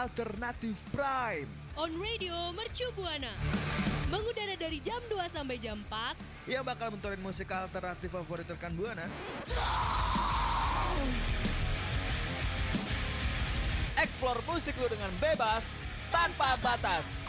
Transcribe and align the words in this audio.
Alternatif 0.00 0.80
Prime. 0.96 1.44
On 1.76 1.92
Radio 2.00 2.32
Mercu 2.56 2.88
Buana. 2.96 3.36
Mengudara 4.08 4.56
dari 4.56 4.80
jam 4.80 4.96
2 5.12 5.28
sampai 5.28 5.60
jam 5.60 5.76
4. 5.76 6.48
Yang 6.48 6.64
bakal 6.64 6.88
mentorin 6.88 7.20
musik 7.20 7.52
alternatif 7.52 8.08
favorit 8.08 8.48
rekan 8.48 8.72
Buana. 8.72 9.04
Explore 14.00 14.40
musik 14.48 14.72
lu 14.80 14.88
dengan 14.88 15.12
bebas 15.20 15.76
tanpa 16.08 16.56
batas. 16.64 17.28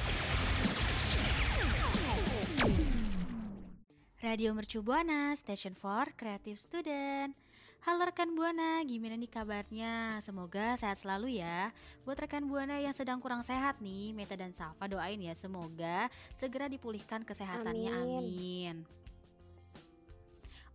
Radio 4.24 4.56
Mercu 4.56 4.80
Buana, 4.80 5.36
Station 5.36 5.76
for 5.76 6.08
Creative 6.16 6.56
Student. 6.56 7.36
Halo 7.82 8.06
rekan 8.06 8.38
Buana, 8.38 8.86
gimana 8.86 9.18
nih 9.18 9.26
kabarnya? 9.26 10.22
Semoga 10.22 10.78
sehat 10.78 11.02
selalu 11.02 11.42
ya. 11.42 11.74
Buat 12.06 12.30
rekan 12.30 12.46
Buana 12.46 12.78
yang 12.78 12.94
sedang 12.94 13.18
kurang 13.18 13.42
sehat 13.42 13.82
nih, 13.82 14.14
Meta 14.14 14.38
dan 14.38 14.54
Safa 14.54 14.86
doain 14.86 15.18
ya 15.18 15.34
semoga 15.34 16.06
segera 16.38 16.70
dipulihkan 16.70 17.26
kesehatannya. 17.26 17.90
Amin. 17.90 18.22
Amin. 18.22 18.76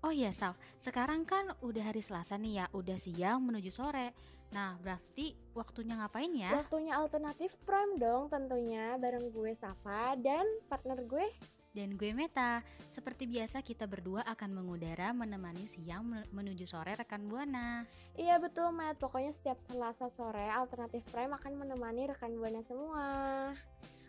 Oh 0.02 0.10
iya 0.10 0.34
Saf, 0.34 0.58
sekarang 0.82 1.22
kan 1.22 1.54
udah 1.62 1.94
hari 1.94 2.02
Selasa 2.02 2.34
nih 2.42 2.62
ya, 2.62 2.66
udah 2.74 2.98
siang 2.98 3.38
menuju 3.38 3.70
sore. 3.70 4.10
Nah, 4.50 4.74
berarti 4.82 5.38
waktunya 5.54 5.94
ngapain 5.94 6.34
ya? 6.34 6.58
Waktunya 6.58 6.98
alternatif 6.98 7.54
prime 7.62 8.02
dong 8.02 8.26
tentunya 8.34 8.98
bareng 8.98 9.30
gue 9.30 9.54
Safa 9.54 10.18
dan 10.18 10.42
partner 10.66 11.06
gue 11.06 11.26
Dan 11.76 12.00
gue 12.00 12.16
Meta, 12.16 12.64
seperti 12.88 13.28
biasa 13.28 13.60
kita 13.60 13.84
berdua 13.84 14.24
akan 14.24 14.56
mengudara 14.56 15.12
menemani 15.12 15.68
siang 15.68 16.08
men- 16.08 16.24
menuju 16.32 16.64
sore 16.64 16.96
rekan 16.96 17.28
Buana. 17.28 17.84
Iya 18.16 18.40
betul 18.40 18.72
Matt, 18.72 18.96
pokoknya 18.96 19.36
setiap 19.36 19.60
Selasa 19.60 20.08
sore 20.08 20.48
Alternatif 20.48 21.04
Prime 21.12 21.36
akan 21.36 21.52
menemani 21.60 22.08
rekan 22.08 22.32
Buana 22.40 22.64
semua 22.64 23.04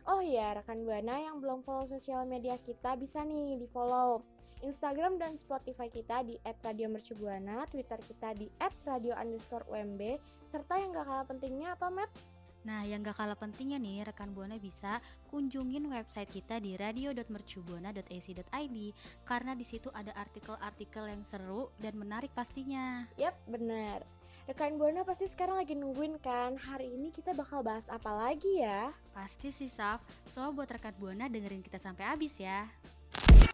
Oh 0.08 0.24
iya, 0.24 0.56
rekan 0.56 0.88
Buana 0.88 1.20
yang 1.20 1.44
belum 1.44 1.68
follow 1.68 1.84
sosial 1.92 2.24
media 2.24 2.56
kita 2.56 2.96
bisa 2.96 3.28
nih 3.28 3.60
di 3.60 3.68
follow 3.68 4.24
Instagram 4.64 5.20
dan 5.20 5.36
Spotify 5.36 5.92
kita 5.92 6.24
di 6.24 6.40
@radiomercubuana, 6.40 7.68
Twitter 7.68 8.00
kita 8.00 8.32
di 8.32 8.48
@radio_umb, 8.88 10.02
serta 10.48 10.80
yang 10.80 10.96
gak 10.96 11.06
kalah 11.06 11.28
pentingnya 11.28 11.76
apa 11.76 11.92
Matt? 11.92 12.37
Nah, 12.68 12.84
yang 12.84 13.00
gak 13.00 13.16
kalah 13.16 13.40
pentingnya 13.40 13.80
nih, 13.80 14.12
rekan 14.12 14.36
Buana 14.36 14.60
bisa 14.60 15.00
kunjungin 15.32 15.88
website 15.88 16.28
kita 16.28 16.60
di 16.60 16.76
radio.mercubuana.ac.id 16.76 18.78
karena 19.24 19.56
di 19.56 19.64
situ 19.64 19.88
ada 19.96 20.12
artikel-artikel 20.12 21.08
yang 21.08 21.24
seru 21.24 21.72
dan 21.80 21.96
menarik 21.96 22.36
pastinya. 22.36 23.08
Yap, 23.16 23.40
bener 23.48 24.04
Rekan 24.48 24.80
Buana 24.80 25.04
pasti 25.08 25.28
sekarang 25.28 25.60
lagi 25.60 25.76
nungguin 25.76 26.24
kan 26.24 26.56
Hari 26.56 26.96
ini 26.96 27.12
kita 27.12 27.36
bakal 27.36 27.64
bahas 27.64 27.88
apa 27.88 28.12
lagi 28.12 28.64
ya? 28.64 28.92
Pasti 29.16 29.52
sih, 29.56 29.72
Saf. 29.72 30.04
So, 30.28 30.52
buat 30.52 30.68
rekan 30.68 30.92
Buana 31.00 31.32
dengerin 31.32 31.64
kita 31.64 31.80
sampai 31.80 32.04
habis 32.04 32.36
ya. 32.36 32.68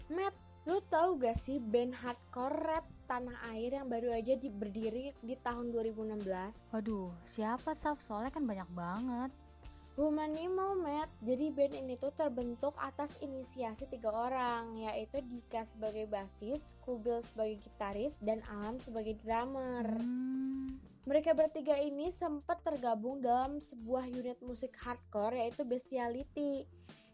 Matt, 0.09 0.33
lu 0.63 0.79
tahu 0.87 1.19
gak 1.19 1.35
sih 1.35 1.59
band 1.59 1.91
hardcore 1.91 2.55
rap 2.63 2.85
tanah 3.03 3.35
air 3.51 3.75
yang 3.75 3.91
baru 3.91 4.15
aja 4.15 4.39
di, 4.39 4.47
berdiri 4.47 5.11
di 5.19 5.35
tahun 5.35 5.75
2016? 5.75 6.71
Waduh, 6.71 7.11
siapa, 7.27 7.75
Saf? 7.75 7.99
Soalnya 7.99 8.31
kan 8.31 8.47
banyak 8.47 8.69
banget. 8.71 9.31
Humanimal 9.93 10.73
Matt, 10.73 11.05
jadi 11.21 11.53
band 11.53 11.77
ini 11.77 11.93
tuh 12.01 12.09
terbentuk 12.17 12.73
atas 12.81 13.13
inisiasi 13.21 13.85
tiga 13.85 14.09
orang, 14.09 14.73
yaitu 14.73 15.21
Dika 15.21 15.69
sebagai 15.69 16.09
basis, 16.09 16.73
Kubil 16.81 17.21
sebagai 17.21 17.61
gitaris, 17.61 18.17
dan 18.17 18.41
Alam 18.49 18.81
sebagai 18.81 19.21
drummer. 19.21 19.85
Hmm, 19.85 20.81
Mereka 21.05 21.37
bertiga 21.37 21.77
ini 21.77 22.09
sempat 22.09 22.65
tergabung 22.65 23.21
dalam 23.21 23.61
sebuah 23.61 24.09
unit 24.09 24.41
musik 24.41 24.73
hardcore 24.81 25.37
yaitu 25.37 25.61
Bestiality 25.61 26.65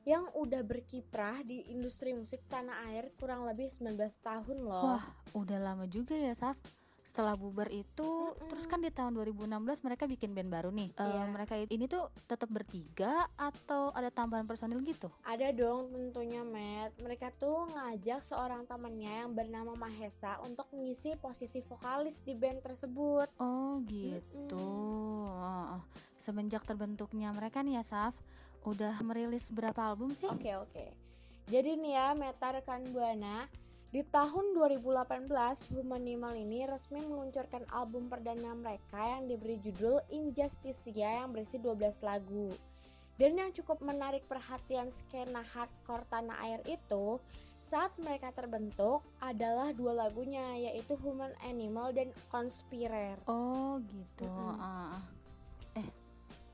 yang 0.04 0.28
udah 0.34 0.62
berkiprah 0.62 1.44
di 1.44 1.68
industri 1.70 2.16
musik 2.16 2.42
tanah 2.48 2.88
air 2.90 3.12
kurang 3.20 3.44
lebih 3.44 3.68
19 3.70 3.96
tahun 4.20 4.58
loh. 4.64 4.86
Wah, 4.96 5.06
udah 5.34 5.60
lama 5.60 5.86
juga 5.86 6.16
ya, 6.16 6.32
Saf. 6.34 6.56
Setelah 7.00 7.34
bubar 7.34 7.74
itu, 7.74 8.06
Mm-mm. 8.06 8.54
terus 8.54 8.70
kan 8.70 8.78
di 8.78 8.94
tahun 8.94 9.18
2016 9.18 9.82
mereka 9.82 10.06
bikin 10.06 10.30
band 10.30 10.54
baru 10.54 10.70
nih. 10.70 10.94
Eh, 10.94 11.04
Iya. 11.04 11.26
mereka 11.26 11.58
ini 11.58 11.90
tuh 11.90 12.06
tetap 12.30 12.46
bertiga 12.54 13.26
atau 13.34 13.90
ada 13.98 14.14
tambahan 14.14 14.46
personil 14.46 14.78
gitu? 14.86 15.10
Ada 15.26 15.50
dong 15.50 15.90
tentunya 15.90 16.46
Matt. 16.46 17.02
Mereka 17.02 17.34
tuh 17.42 17.66
ngajak 17.66 18.22
seorang 18.22 18.70
temannya 18.70 19.26
yang 19.26 19.34
bernama 19.34 19.74
Mahesa 19.74 20.38
untuk 20.46 20.70
mengisi 20.70 21.18
posisi 21.18 21.66
vokalis 21.66 22.22
di 22.22 22.38
band 22.38 22.62
tersebut. 22.62 23.34
Oh 23.42 23.82
gitu. 23.90 24.62
Oh, 24.62 25.34
oh. 25.34 25.82
Semenjak 26.14 26.62
terbentuknya 26.62 27.34
mereka 27.34 27.66
nih 27.66 27.82
ya 27.82 27.84
Saf, 27.84 28.14
udah 28.64 29.00
merilis 29.02 29.48
berapa 29.50 29.80
album 29.80 30.12
sih? 30.12 30.28
Oke 30.28 30.56
oke. 30.56 30.86
Jadi 31.50 31.80
nih 31.80 31.94
ya 31.98 32.08
Meta 32.14 32.54
rekan 32.54 32.86
Buana, 32.94 33.50
di 33.90 34.06
tahun 34.06 34.54
2018 34.54 35.26
Humanimal 35.74 36.38
ini 36.38 36.62
resmi 36.70 37.02
meluncurkan 37.02 37.66
album 37.74 38.06
perdana 38.06 38.54
mereka 38.54 39.02
yang 39.02 39.26
diberi 39.26 39.58
judul 39.58 39.98
Injusticia 40.14 41.26
yang 41.26 41.34
berisi 41.34 41.58
12 41.58 41.98
lagu. 42.06 42.54
Dan 43.18 43.36
yang 43.36 43.52
cukup 43.52 43.82
menarik 43.82 44.24
perhatian 44.30 44.94
skena 44.94 45.42
hardcore 45.42 46.06
tanah 46.08 46.38
air 46.46 46.62
itu 46.70 47.20
saat 47.60 47.92
mereka 48.00 48.32
terbentuk 48.32 49.04
adalah 49.20 49.74
dua 49.74 49.92
lagunya 49.92 50.56
yaitu 50.56 50.96
Human 51.02 51.34
Animal 51.44 51.92
dan 51.92 52.14
Conspirer. 52.32 53.20
Oh 53.26 53.82
gitu. 53.84 54.24
Mm-mm. 54.24 54.56
ah, 54.56 54.96
ah. 54.96 55.04
Eh, 55.76 55.88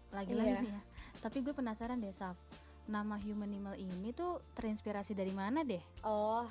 lagi-lagi 0.09 0.51
Iya. 0.51 0.63
nih 0.63 0.71
ya. 0.73 0.81
Tapi 1.25 1.41
gue 1.41 1.57
penasaran 1.57 1.97
deh 1.97 2.13
Saf. 2.13 2.37
Nama 2.85 3.17
Humanimal 3.17 3.73
ini 3.81 4.13
tuh 4.13 4.45
terinspirasi 4.53 5.17
dari 5.17 5.33
mana 5.33 5.65
deh? 5.65 5.81
Oh, 6.05 6.45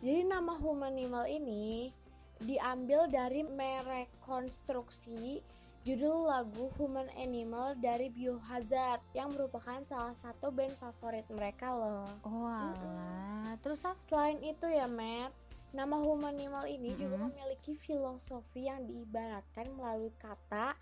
jadi 0.00 0.24
nama 0.24 0.56
Humanimal 0.56 1.28
ini 1.28 1.92
diambil 2.40 3.04
dari 3.12 3.44
merekonstruksi 3.44 5.44
judul 5.84 6.32
lagu 6.32 6.72
Human 6.80 7.12
Animal 7.20 7.76
dari 7.76 8.08
Biohazard 8.08 9.04
yang 9.12 9.36
merupakan 9.36 9.84
salah 9.84 10.16
satu 10.16 10.48
band 10.48 10.72
favorit 10.80 11.28
mereka 11.28 11.76
loh. 11.76 12.08
Oh 12.24 12.48
alah. 12.48 13.60
Terus 13.60 13.84
Saf? 13.84 14.00
Selain 14.08 14.40
itu 14.40 14.64
ya, 14.72 14.88
Matt, 14.88 15.36
nama 15.76 16.00
Humanimal 16.00 16.64
ini 16.64 16.96
juga 16.96 17.20
Mm-mm. 17.20 17.28
memiliki 17.28 17.76
filosofi 17.76 18.72
yang 18.72 18.88
diibaratkan 18.88 19.68
melalui 19.76 20.16
kata 20.16 20.72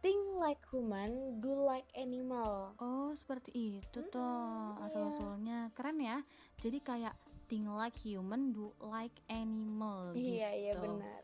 think 0.00 0.20
like 0.40 0.60
human, 0.72 1.40
do 1.40 1.52
like 1.52 1.88
animal. 1.96 2.72
Oh 2.80 3.12
seperti 3.12 3.80
itu 3.80 4.00
Mm-mm, 4.00 4.12
toh 4.12 4.76
iya. 4.80 4.84
asal 4.84 5.12
usulnya 5.12 5.58
keren 5.76 6.00
ya. 6.00 6.24
Jadi 6.60 6.80
kayak 6.80 7.14
think 7.48 7.68
like 7.68 7.96
human, 8.00 8.52
do 8.52 8.72
like 8.80 9.14
animal. 9.28 10.12
Iya 10.16 10.50
iya 10.56 10.72
gitu. 10.76 10.84
benar. 10.84 11.22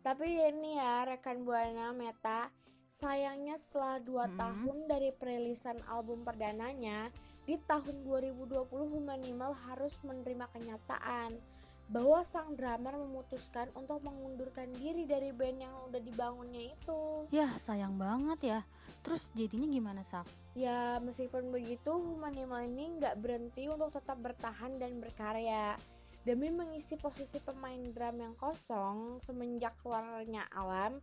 Tapi 0.00 0.26
ini 0.38 0.78
ya 0.78 1.04
rekan 1.04 1.42
buana 1.42 1.90
Meta, 1.90 2.48
sayangnya 2.94 3.58
setelah 3.58 3.98
2 4.00 4.06
Mm-mm. 4.06 4.38
tahun 4.38 4.78
dari 4.86 5.10
perilisan 5.10 5.82
album 5.90 6.22
perdananya, 6.22 7.10
di 7.46 7.58
tahun 7.62 8.02
2020 8.02 8.66
Humanimal 8.70 9.54
harus 9.66 9.94
menerima 10.02 10.46
kenyataan 10.50 11.38
bahwa 11.86 12.26
sang 12.26 12.58
drummer 12.58 12.98
memutuskan 12.98 13.70
untuk 13.78 14.02
mengundurkan 14.02 14.74
diri 14.74 15.06
dari 15.06 15.30
band 15.30 15.58
yang 15.62 15.74
udah 15.86 16.02
dibangunnya 16.02 16.74
itu. 16.74 17.30
Ya 17.30 17.50
sayang 17.62 17.94
banget 17.94 18.38
ya. 18.42 18.60
Terus 19.06 19.30
jadinya 19.38 19.70
gimana 19.70 20.02
Saf? 20.02 20.26
Ya 20.58 20.98
meskipun 20.98 21.54
begitu 21.54 21.94
Humanimal 21.94 22.66
ini 22.66 22.98
nggak 22.98 23.22
berhenti 23.22 23.70
untuk 23.70 23.94
tetap 23.94 24.18
bertahan 24.18 24.82
dan 24.82 24.98
berkarya 24.98 25.78
Demi 26.26 26.50
mengisi 26.50 26.98
posisi 26.98 27.38
pemain 27.38 27.78
drum 27.94 28.18
yang 28.18 28.34
kosong 28.34 29.22
semenjak 29.22 29.78
keluarnya 29.78 30.42
alam 30.50 30.98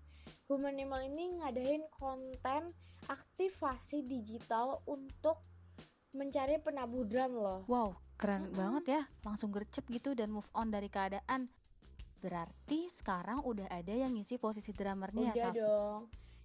Humanimal 0.52 1.00
ini 1.08 1.40
ngadain 1.40 1.88
konten 1.96 2.75
aktivasi 3.08 4.04
digital 4.04 4.84
untuk 4.84 5.40
mencari 6.12 6.60
penabuh 6.60 7.08
drum 7.08 7.40
loh 7.40 7.62
Wow, 7.72 8.03
keren 8.18 8.50
Mm-mm. 8.50 8.57
banget 8.57 8.83
ya. 8.88 9.01
Langsung 9.25 9.50
gercep 9.51 9.86
gitu 9.89 10.13
dan 10.13 10.30
move 10.31 10.48
on 10.56 10.69
dari 10.69 10.88
keadaan. 10.88 11.50
Berarti 12.24 12.88
sekarang 12.88 13.44
udah 13.44 13.68
ada 13.68 13.92
yang 13.92 14.15
ngisi 14.15 14.39
posisi 14.39 14.71
drummernya 14.71 15.36
ya, 15.36 15.36
Udah 15.36 15.44
Saf? 15.44 15.56
dong 15.60 16.01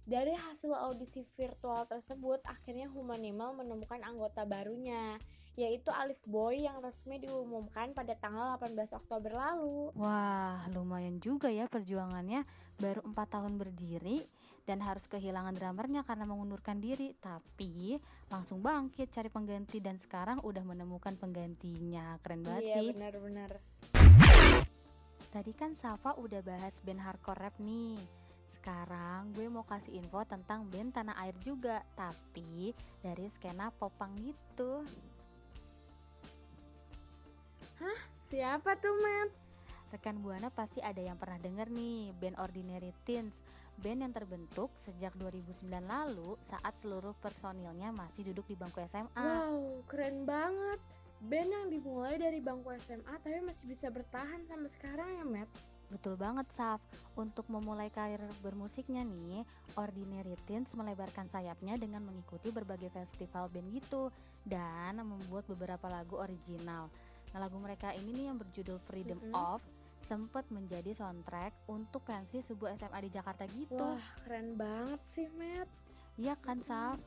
Dari 0.09 0.33
hasil 0.35 0.73
audisi 0.75 1.21
virtual 1.37 1.85
tersebut 1.85 2.41
akhirnya 2.43 2.89
Humanimal 2.91 3.55
menemukan 3.55 4.01
anggota 4.03 4.43
barunya 4.43 5.15
yaitu 5.59 5.91
Alif 5.91 6.23
Boy 6.23 6.63
yang 6.63 6.79
resmi 6.79 7.19
diumumkan 7.19 7.91
pada 7.91 8.15
tanggal 8.15 8.55
18 8.55 8.95
Oktober 8.95 9.35
lalu. 9.35 9.91
Wah, 9.91 10.63
lumayan 10.71 11.19
juga 11.19 11.51
ya 11.51 11.67
perjuangannya. 11.67 12.47
Baru 12.79 13.03
empat 13.03 13.35
tahun 13.35 13.59
berdiri 13.59 14.23
dan 14.69 14.85
harus 14.85 15.09
kehilangan 15.09 15.57
drummernya 15.57 16.05
karena 16.05 16.29
mengundurkan 16.29 16.77
diri. 16.77 17.17
Tapi 17.17 17.97
langsung 18.29 18.61
bangkit 18.61 19.09
cari 19.09 19.33
pengganti 19.33 19.81
dan 19.81 19.97
sekarang 19.97 20.45
udah 20.45 20.61
menemukan 20.61 21.17
penggantinya. 21.17 22.21
Keren 22.21 22.45
banget 22.45 22.69
Iya 22.69 22.75
sih. 22.77 22.87
benar-benar. 22.93 23.57
Tadi 25.33 25.57
kan 25.57 25.73
Safa 25.73 26.13
udah 26.21 26.45
bahas 26.45 26.77
band 26.85 27.01
hardcore 27.01 27.41
rap 27.41 27.57
nih. 27.57 27.97
Sekarang 28.45 29.33
gue 29.33 29.49
mau 29.49 29.65
kasih 29.65 29.97
info 29.97 30.21
tentang 30.29 30.69
band 30.69 30.93
tanah 30.93 31.17
air 31.17 31.33
juga, 31.41 31.81
tapi 31.97 32.77
dari 33.01 33.25
skena 33.33 33.73
popang 33.73 34.13
gitu. 34.21 34.85
Siapa 38.29 38.77
tuh, 38.77 38.93
Matt? 39.01 39.48
Rekan 39.89 40.21
Buana 40.21 40.53
pasti 40.53 40.77
ada 40.85 41.01
yang 41.01 41.17
pernah 41.17 41.41
denger 41.41 41.73
nih, 41.73 42.13
band 42.13 42.37
Ordinary 42.37 42.93
Teens. 43.09 43.33
Band 43.81 44.05
yang 44.05 44.13
terbentuk 44.13 44.69
sejak 44.85 45.17
2009 45.17 45.65
lalu 45.81 46.37
saat 46.45 46.77
seluruh 46.77 47.17
personilnya 47.17 47.89
masih 47.89 48.29
duduk 48.29 48.45
di 48.45 48.53
bangku 48.53 48.85
SMA. 48.85 49.09
Wow, 49.17 49.81
keren 49.89 50.29
banget. 50.29 50.77
Band 51.19 51.49
yang 51.49 51.65
dimulai 51.73 52.21
dari 52.21 52.37
bangku 52.37 52.69
SMA 52.77 53.17
tapi 53.17 53.41
masih 53.41 53.65
bisa 53.65 53.89
bertahan 53.89 54.45
sampai 54.45 54.69
sekarang 54.69 55.09
ya, 55.17 55.25
Matt. 55.25 55.49
Betul 55.89 56.21
banget, 56.21 56.45
Saf. 56.53 56.77
Untuk 57.17 57.49
memulai 57.49 57.89
karir 57.89 58.21
bermusiknya 58.45 59.01
nih, 59.01 59.41
Ordinary 59.73 60.37
Teens 60.45 60.69
melebarkan 60.77 61.25
sayapnya 61.25 61.81
dengan 61.81 62.05
mengikuti 62.05 62.53
berbagai 62.53 62.93
festival 62.93 63.49
band 63.49 63.73
gitu 63.73 64.13
dan 64.45 65.01
membuat 65.01 65.49
beberapa 65.49 65.89
lagu 65.89 66.21
original. 66.21 66.93
Nah, 67.33 67.39
lagu 67.41 67.57
mereka 67.57 67.93
ini 67.93 68.13
nih 68.13 68.25
yang 68.29 68.37
berjudul 68.37 68.77
Freedom 68.85 69.17
Mm-mm. 69.17 69.33
of 69.33 69.61
sempat 70.03 70.47
menjadi 70.49 70.91
soundtrack 70.95 71.69
untuk 71.69 72.03
pensi 72.05 72.41
sebuah 72.41 72.75
SMA 72.75 72.99
di 73.05 73.11
Jakarta 73.13 73.43
gitu. 73.47 73.77
Wah, 73.77 74.07
keren 74.25 74.55
banget 74.55 75.01
sih, 75.05 75.27
Matt. 75.35 75.69
Iya 76.19 76.35
kan, 76.39 76.59
Saf? 76.59 76.99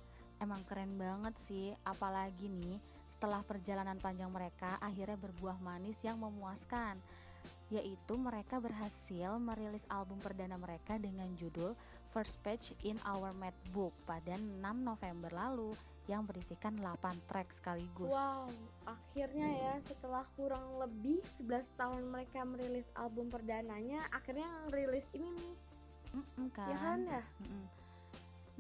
Emang 0.42 0.64
keren 0.66 0.98
banget 0.98 1.34
sih, 1.46 1.70
apalagi 1.86 2.50
nih 2.50 2.80
setelah 3.06 3.46
perjalanan 3.46 4.00
panjang 4.02 4.32
mereka 4.32 4.80
akhirnya 4.82 5.14
berbuah 5.14 5.62
manis 5.62 6.00
yang 6.02 6.18
memuaskan. 6.18 6.98
Yaitu 7.70 8.18
mereka 8.18 8.58
berhasil 8.58 9.38
merilis 9.38 9.86
album 9.86 10.18
perdana 10.18 10.58
mereka 10.58 10.98
dengan 10.98 11.30
judul 11.38 11.78
First 12.10 12.42
Page 12.44 12.76
in 12.84 12.98
Our 13.06 13.32
Mad 13.32 13.56
Book 13.70 13.94
pada 14.04 14.36
6 14.36 14.60
November 14.60 15.30
lalu 15.32 15.72
yang 16.12 16.28
berisikan 16.28 16.76
8 16.76 17.24
track 17.24 17.48
sekaligus. 17.56 18.12
Wow, 18.12 18.52
akhirnya 18.84 19.48
ya 19.48 19.74
setelah 19.80 20.22
kurang 20.36 20.76
lebih 20.76 21.24
11 21.24 21.72
tahun 21.80 22.04
mereka 22.12 22.44
merilis 22.44 22.92
album 22.92 23.32
perdananya, 23.32 24.04
akhirnya 24.12 24.44
ngerilis 24.68 25.08
ini 25.16 25.32
nih, 25.32 25.54
Mm-mm, 26.12 26.46
kan? 26.52 26.68
ya 26.68 26.76
kan 26.76 27.00
ya? 27.08 27.24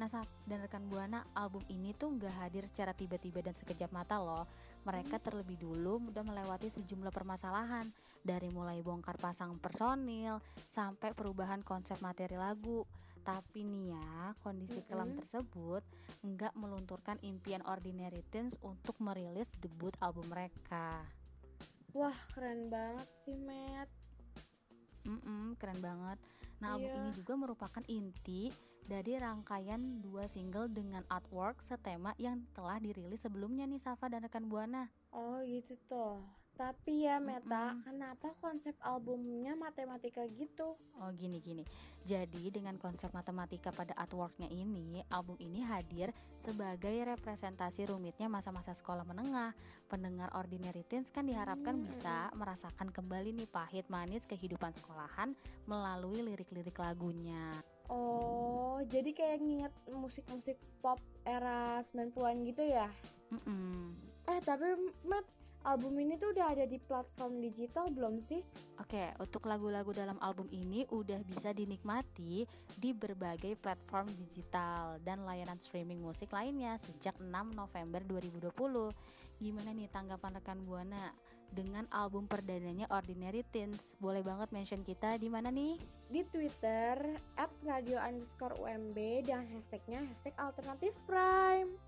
Nah, 0.00 0.08
Saf 0.08 0.24
dan 0.48 0.64
rekan 0.64 0.88
Buana, 0.88 1.28
album 1.36 1.60
ini 1.68 1.92
tuh 1.92 2.16
nggak 2.16 2.34
hadir 2.40 2.64
secara 2.64 2.96
tiba-tiba 2.96 3.44
dan 3.44 3.52
sekejap 3.52 3.92
mata 3.92 4.16
loh. 4.16 4.48
Mereka 4.88 5.20
terlebih 5.20 5.60
dulu 5.60 6.08
udah 6.08 6.24
melewati 6.24 6.72
sejumlah 6.72 7.12
permasalahan, 7.12 7.86
dari 8.24 8.48
mulai 8.48 8.80
bongkar 8.80 9.18
pasang 9.18 9.58
personil 9.58 10.38
sampai 10.70 11.12
perubahan 11.12 11.60
konsep 11.60 12.00
materi 12.00 12.40
lagu. 12.40 12.88
Tapi 13.22 13.62
nih 13.62 13.94
ya, 13.94 14.34
kondisi 14.42 14.82
kelam 14.82 15.14
Mm-mm. 15.14 15.22
tersebut 15.22 15.82
nggak 16.26 16.58
melunturkan 16.58 17.22
impian 17.22 17.62
Ordinary 17.62 18.26
Teens 18.34 18.58
untuk 18.66 18.98
merilis 18.98 19.46
debut 19.62 19.94
album 20.02 20.26
mereka. 20.26 21.06
Wah, 21.94 22.18
keren 22.34 22.66
banget 22.66 23.06
sih, 23.14 23.38
Matt. 23.38 23.86
Mm-mm, 25.06 25.54
keren 25.54 25.78
banget. 25.78 26.18
Nah, 26.58 26.74
album 26.74 26.90
Iya. 26.90 26.98
ini 26.98 27.10
juga 27.14 27.34
merupakan 27.34 27.84
inti 27.86 28.50
dari 28.82 29.14
rangkaian 29.14 30.02
dua 30.02 30.26
single 30.26 30.66
dengan 30.66 31.06
artwork 31.06 31.62
setema 31.62 32.14
yang 32.18 32.42
telah 32.50 32.82
dirilis 32.82 33.22
sebelumnya 33.22 33.66
nih 33.66 33.78
Safa 33.78 34.10
dan 34.10 34.26
rekan 34.26 34.50
Buana. 34.50 34.90
Oh, 35.10 35.38
gitu 35.42 35.78
tuh. 35.86 36.22
Tapi 36.52 37.08
ya, 37.08 37.16
Meta, 37.16 37.72
Mm-mm. 37.72 37.84
kenapa 37.88 38.36
konsep 38.36 38.76
albumnya 38.84 39.56
matematika 39.56 40.20
gitu? 40.28 40.76
Oh 41.00 41.10
gini 41.16 41.40
gini. 41.40 41.64
Jadi 42.04 42.52
dengan 42.52 42.76
konsep 42.76 43.08
matematika 43.16 43.72
pada 43.72 43.96
artworknya 43.96 44.52
ini, 44.52 45.00
album 45.08 45.40
ini 45.40 45.64
hadir 45.64 46.12
sebagai 46.36 46.92
representasi 47.08 47.88
rumitnya 47.88 48.28
masa-masa 48.28 48.76
sekolah 48.76 49.02
menengah. 49.06 49.56
Pendengar 49.88 50.28
Ordinary 50.36 50.84
Teens 50.84 51.08
kan 51.08 51.24
diharapkan 51.24 51.80
Hmm, 51.80 51.88
bisa 51.88 52.28
merasakan 52.36 52.92
kembali 52.92 53.32
nih 53.32 53.48
pahit 53.48 53.86
manis 53.88 54.28
kehidupan 54.28 54.76
sekolahan 54.76 55.32
melalui 55.64 56.20
lirik-lirik 56.20 56.76
lagunya. 56.76 57.48
Oh, 57.88 58.80
jadi 58.88 59.10
kayak 59.12 59.38
nginget 59.40 59.74
musik-musik 59.88 60.56
pop 60.80 61.00
era 61.24 61.80
90-an 61.80 62.36
gitu 62.44 62.62
ya? 62.64 62.88
Mm-mm. 63.32 63.96
Eh, 64.28 64.40
tapi 64.44 64.64
Matt, 65.02 65.26
album 65.62 65.94
ini 66.02 66.18
tuh 66.18 66.34
udah 66.34 66.54
ada 66.54 66.64
di 66.66 66.78
platform 66.82 67.38
digital 67.38 67.90
belum 67.94 68.18
sih? 68.18 68.42
Oke, 68.82 69.14
untuk 69.22 69.46
lagu-lagu 69.46 69.94
dalam 69.94 70.18
album 70.18 70.50
ini 70.50 70.82
udah 70.90 71.22
bisa 71.22 71.54
dinikmati 71.54 72.46
di 72.74 72.90
berbagai 72.90 73.54
platform 73.62 74.10
digital 74.18 74.98
dan 75.06 75.22
layanan 75.22 75.58
streaming 75.62 76.02
musik 76.02 76.34
lainnya 76.34 76.74
sejak 76.82 77.14
6 77.22 77.30
November 77.54 78.02
2020. 78.04 78.90
Gimana 79.42 79.70
nih 79.74 79.90
tanggapan 79.90 80.38
rekan 80.38 80.60
Buana 80.66 81.14
dengan 81.52 81.84
album 81.92 82.26
perdananya 82.26 82.90
Ordinary 82.90 83.46
Teens? 83.52 83.94
Boleh 84.02 84.24
banget 84.24 84.50
mention 84.50 84.82
kita 84.82 85.14
di 85.20 85.28
mana 85.30 85.52
nih? 85.52 85.78
Di 86.10 86.22
Twitter, 86.28 87.16
at 87.38 87.52
radio 87.62 88.02
underscore 88.02 88.56
UMB 88.58 88.98
dan 89.28 89.46
hashtagnya 89.52 90.02
hashtag 90.10 90.34
alternatif 90.40 90.98
prime. 91.06 91.78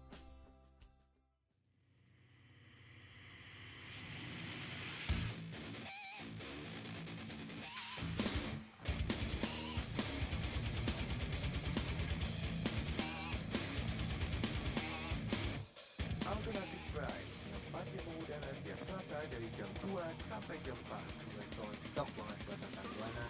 Selasa 19.14 19.30
dari 19.30 19.46
jam 19.54 19.70
2 19.94 19.94
sampai 20.26 20.56
jam 20.66 20.74
4 20.90 21.22
dengan 21.22 21.46
tol 21.54 21.70
Talk 21.94 22.08
Banget 22.18 22.38
Buatan 22.50 22.86
Buana 22.98 23.24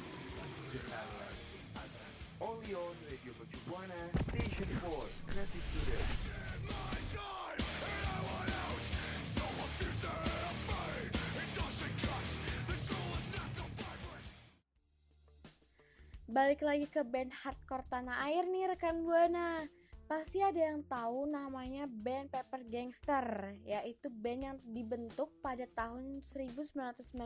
Jakarta 0.72 1.26
Only 2.40 2.72
on 2.72 2.96
Radio 3.04 3.32
Mercu 3.36 3.60
Buana 3.68 4.00
Station 4.32 4.68
4 4.80 5.28
Creative 5.28 5.64
Student 5.68 6.08
Balik 16.24 16.60
lagi 16.64 16.88
ke 16.88 17.04
band 17.04 17.30
hardcore 17.44 17.84
tanah 17.92 18.24
air 18.24 18.48
nih 18.48 18.72
rekan 18.72 19.04
Buana. 19.04 19.68
Pasti 20.04 20.44
ada 20.44 20.60
yang 20.60 20.84
tahu 20.84 21.24
namanya 21.24 21.88
band 21.88 22.28
Pepper 22.28 22.60
Gangster, 22.68 23.56
yaitu 23.64 24.12
band 24.12 24.40
yang 24.44 24.56
dibentuk 24.68 25.32
pada 25.40 25.64
tahun 25.72 26.20
1996 26.20 27.24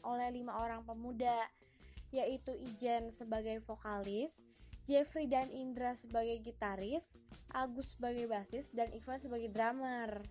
oleh 0.00 0.28
lima 0.32 0.56
orang 0.56 0.80
pemuda, 0.88 1.36
yaitu 2.08 2.56
Ijen 2.56 3.12
sebagai 3.12 3.60
vokalis, 3.60 4.40
Jeffrey 4.88 5.28
dan 5.28 5.52
Indra 5.52 5.92
sebagai 6.00 6.40
gitaris, 6.40 7.20
Agus 7.52 7.92
sebagai 7.92 8.24
basis, 8.24 8.72
dan 8.72 8.88
Ivan 8.96 9.20
sebagai 9.20 9.52
drummer. 9.52 10.24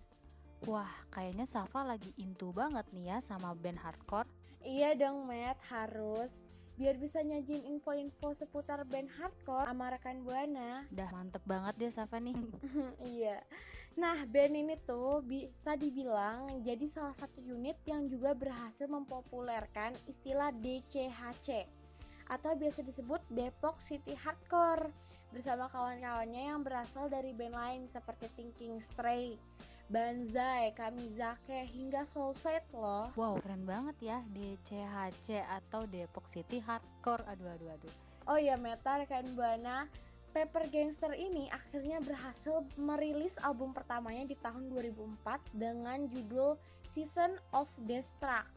Wah, 0.66 0.90
kayaknya 1.14 1.46
Safa 1.46 1.86
lagi 1.86 2.10
into 2.18 2.50
banget 2.50 2.90
nih 2.90 3.14
ya 3.14 3.18
sama 3.22 3.54
band 3.54 3.78
hardcore. 3.78 4.26
Iya 4.66 4.98
dong 4.98 5.30
Matt, 5.30 5.62
harus 5.70 6.42
biar 6.78 6.94
bisa 6.94 7.18
nyajin 7.26 7.66
info-info 7.66 8.38
seputar 8.38 8.86
band 8.86 9.10
hardcore 9.18 9.66
sama 9.66 9.90
rekan 9.90 10.22
Buana. 10.22 10.86
Udah 10.94 11.10
mantep 11.10 11.42
banget 11.42 11.74
deh 11.74 11.90
Safa 11.90 12.22
nih. 12.22 12.38
iya. 13.18 13.42
Nah, 13.98 14.22
band 14.30 14.54
ini 14.54 14.78
tuh 14.86 15.18
bisa 15.26 15.74
dibilang 15.74 16.62
jadi 16.62 16.86
salah 16.86 17.18
satu 17.18 17.42
unit 17.42 17.82
yang 17.82 18.06
juga 18.06 18.30
berhasil 18.30 18.86
mempopulerkan 18.86 19.90
istilah 20.06 20.54
DCHC 20.54 21.66
atau 22.30 22.54
biasa 22.54 22.86
disebut 22.86 23.26
Depok 23.26 23.82
City 23.82 24.14
Hardcore 24.14 24.94
bersama 25.34 25.66
kawan-kawannya 25.66 26.46
yang 26.46 26.62
berasal 26.62 27.10
dari 27.10 27.34
band 27.34 27.58
lain 27.58 27.82
seperti 27.90 28.30
Thinking 28.38 28.78
Stray, 28.78 29.34
Banzai, 29.88 30.76
Kamizake 30.76 31.64
hingga 31.72 32.04
Soulset 32.04 32.64
loh. 32.76 33.08
Wow, 33.16 33.40
keren 33.40 33.64
banget 33.64 33.96
ya 34.04 34.18
DCHC 34.36 35.40
atau 35.48 35.88
Depok 35.88 36.28
City 36.28 36.60
Hardcore. 36.60 37.24
Aduh 37.24 37.48
aduh 37.48 37.72
aduh. 37.72 37.94
Oh 38.28 38.36
iya 38.36 38.60
Meta 38.60 39.00
rekan 39.00 39.24
Buana 39.32 39.88
Pepper 40.36 40.68
Gangster 40.68 41.16
ini 41.16 41.48
akhirnya 41.48 42.04
berhasil 42.04 42.60
merilis 42.76 43.40
album 43.40 43.72
pertamanya 43.72 44.28
di 44.28 44.36
tahun 44.36 44.68
2004 44.68 45.56
dengan 45.56 46.04
judul 46.04 46.60
Season 46.92 47.32
of 47.56 47.72
Destruct 47.88 48.52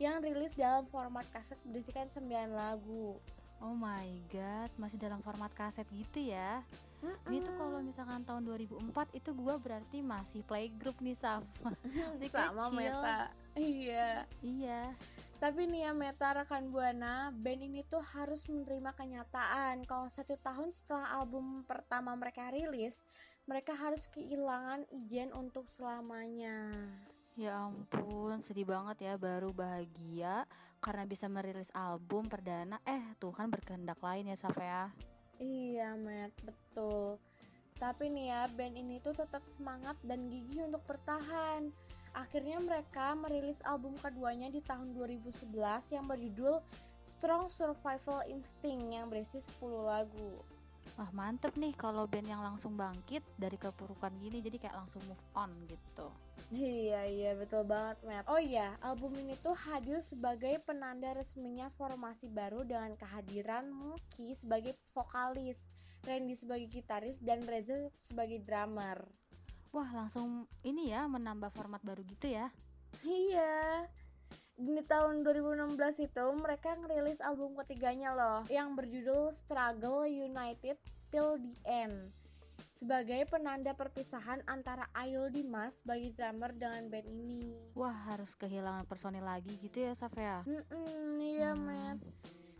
yang 0.00 0.24
rilis 0.24 0.56
dalam 0.56 0.88
format 0.88 1.28
kaset 1.28 1.60
berisikan 1.68 2.08
9 2.08 2.24
lagu. 2.56 3.20
Oh 3.60 3.76
my 3.76 4.08
god, 4.32 4.72
masih 4.80 4.96
dalam 4.96 5.20
format 5.20 5.52
kaset 5.52 5.84
gitu 5.92 6.32
ya. 6.32 6.64
Ini 7.00 7.40
tuh 7.40 7.54
kalau 7.56 7.80
misalkan 7.80 8.20
tahun 8.28 8.44
2004 8.44 9.16
itu 9.16 9.30
gua 9.32 9.56
berarti 9.56 10.04
masih 10.04 10.44
playgroup 10.44 10.98
nih 11.00 11.16
Saf. 11.16 11.44
Masih 12.20 12.28
sama 12.28 12.68
kecil. 12.68 12.76
Meta. 12.76 13.18
Iya. 13.56 14.10
Iya. 14.44 14.82
Tapi 15.40 15.64
nih 15.72 15.88
ya 15.88 15.92
Meta 15.96 16.36
rekan 16.36 16.68
Buana, 16.68 17.32
band 17.32 17.64
ini 17.64 17.80
tuh 17.88 18.04
harus 18.12 18.44
menerima 18.44 18.92
kenyataan 18.92 19.88
kalau 19.88 20.04
satu 20.12 20.36
tahun 20.36 20.68
setelah 20.68 21.16
album 21.16 21.64
pertama 21.64 22.12
mereka 22.12 22.52
rilis, 22.52 23.00
mereka 23.48 23.72
harus 23.72 24.04
kehilangan 24.12 24.84
izin 24.92 25.32
untuk 25.32 25.64
selamanya. 25.72 26.68
Ya 27.40 27.56
ampun, 27.56 28.44
sedih 28.44 28.68
banget 28.68 29.00
ya 29.08 29.14
baru 29.16 29.56
bahagia 29.56 30.44
karena 30.84 31.08
bisa 31.08 31.24
merilis 31.24 31.72
album 31.72 32.28
perdana. 32.28 32.76
Eh, 32.84 33.16
Tuhan 33.16 33.48
berkehendak 33.48 33.96
lain 34.04 34.28
ya, 34.28 34.36
Saf 34.36 34.60
ya. 34.60 34.92
Iya, 35.40 35.96
Matt, 35.96 36.36
betul. 36.44 37.16
Tapi 37.80 38.12
nih 38.12 38.28
ya, 38.28 38.44
band 38.52 38.76
ini 38.76 39.00
tuh 39.00 39.16
tetap 39.16 39.40
semangat 39.48 39.96
dan 40.04 40.28
gigih 40.28 40.68
untuk 40.68 40.84
bertahan. 40.84 41.72
Akhirnya 42.12 42.60
mereka 42.60 43.16
merilis 43.16 43.64
album 43.64 43.96
keduanya 43.96 44.52
di 44.52 44.60
tahun 44.60 44.92
2011 44.92 45.48
yang 45.96 46.04
berjudul 46.04 46.60
Strong 47.08 47.48
Survival 47.48 48.20
Instinct 48.28 48.92
yang 48.92 49.08
berisi 49.08 49.40
10 49.40 49.80
lagu. 49.80 50.44
Wah 51.00 51.10
mantep 51.16 51.56
nih 51.56 51.72
kalau 51.72 52.04
band 52.04 52.28
yang 52.28 52.44
langsung 52.44 52.76
bangkit 52.76 53.24
dari 53.40 53.56
kepurukan 53.56 54.12
gini 54.20 54.44
jadi 54.44 54.60
kayak 54.60 54.84
langsung 54.84 55.00
move 55.08 55.24
on 55.32 55.48
gitu. 55.64 56.12
Iya 56.50 57.06
iya 57.06 57.30
betul 57.38 57.64
banget 57.64 57.96
Matt. 58.04 58.26
Oh 58.28 58.36
iya 58.36 58.76
album 58.84 59.16
ini 59.16 59.32
tuh 59.40 59.56
hadir 59.56 60.04
sebagai 60.04 60.60
penanda 60.60 61.14
resminya 61.16 61.72
formasi 61.72 62.28
baru 62.28 62.66
dengan 62.66 62.92
kehadiran 63.00 63.70
Muki 63.72 64.36
sebagai 64.36 64.76
vokalis, 64.92 65.64
Randy 66.04 66.36
sebagai 66.36 66.68
gitaris 66.68 67.16
dan 67.22 67.46
Reza 67.48 67.88
sebagai 68.02 68.42
drummer. 68.44 69.08
Wah 69.70 69.88
langsung 69.94 70.50
ini 70.66 70.90
ya 70.90 71.06
menambah 71.06 71.54
format 71.54 71.80
baru 71.80 72.02
gitu 72.02 72.28
ya. 72.28 72.50
Iya. 73.06 73.86
Di 74.60 74.84
tahun 74.84 75.24
2016 75.24 76.04
itu 76.04 76.24
mereka 76.36 76.76
ngerilis 76.76 77.24
album 77.24 77.56
ketiganya 77.64 78.12
loh 78.12 78.44
yang 78.52 78.76
berjudul 78.76 79.32
Struggle 79.32 80.04
United 80.04 80.76
Till 81.08 81.40
the 81.40 81.56
End 81.64 82.12
sebagai 82.76 83.24
penanda 83.28 83.72
perpisahan 83.72 84.44
antara 84.44 84.88
Ayul 84.92 85.32
Dimas 85.32 85.80
sebagai 85.80 86.12
drummer 86.12 86.52
dengan 86.52 86.92
band 86.92 87.08
ini. 87.08 87.56
Wah 87.72 88.12
harus 88.12 88.36
kehilangan 88.36 88.84
personil 88.84 89.24
lagi 89.24 89.56
gitu 89.56 89.80
ya 89.80 89.96
Saf 89.96 90.12
ya. 90.12 90.44
Hmm, 90.44 91.16
iya 91.20 91.56
Hmm. 91.56 91.64
Matt. 91.64 91.98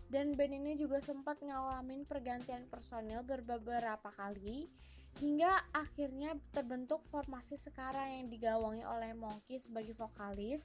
Dan 0.09 0.35
band 0.35 0.57
ini 0.57 0.81
juga 0.81 0.99
sempat 1.05 1.39
ngalamin 1.45 2.09
pergantian 2.09 2.65
personil 2.67 3.21
beberapa 3.23 4.09
kali 4.17 4.73
hingga 5.21 5.69
akhirnya 5.77 6.33
terbentuk 6.51 7.05
formasi 7.07 7.61
sekarang 7.61 8.09
yang 8.09 8.27
digawangi 8.33 8.89
oleh 8.89 9.13
Monkey 9.13 9.61
sebagai 9.61 9.95
vokalis. 9.95 10.65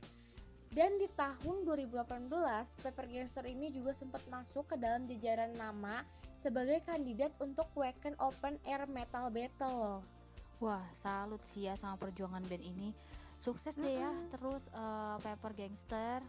Dan 0.76 1.00
di 1.00 1.08
tahun 1.16 1.64
2018, 1.64 2.28
Pepper 2.84 3.08
Gangster 3.08 3.48
ini 3.48 3.72
juga 3.72 3.96
sempat 3.96 4.20
masuk 4.28 4.68
ke 4.68 4.76
dalam 4.76 5.08
jajaran 5.08 5.56
nama 5.56 6.04
sebagai 6.44 6.84
kandidat 6.84 7.32
untuk 7.40 7.72
Wacken 7.80 8.12
Open 8.20 8.60
Air 8.68 8.84
Metal 8.84 9.32
Battle 9.32 9.72
loh. 9.80 10.02
Wah 10.60 10.84
salut 11.00 11.40
sih 11.48 11.72
ya 11.72 11.80
sama 11.80 11.96
perjuangan 11.96 12.44
band 12.44 12.60
ini. 12.60 12.92
Sukses 13.40 13.80
deh 13.80 14.04
ya. 14.04 14.12
Mm-mm. 14.12 14.36
Terus 14.36 14.68
eh, 14.76 15.16
Pepper 15.24 15.56
Gangster 15.56 16.20